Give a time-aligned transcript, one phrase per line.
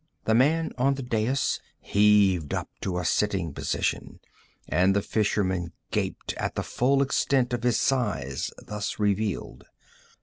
[0.25, 4.19] The man on the dais heaved up to a sitting position,
[4.67, 9.65] and the fisherman gaped at the full extent of his size, thus revealed.